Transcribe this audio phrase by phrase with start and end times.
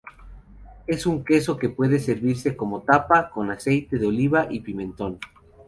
[0.87, 5.19] Es un queso que puede servirse como tapa, con aceite de oliva y pimentón.